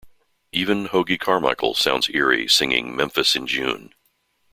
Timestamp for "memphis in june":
2.95-3.93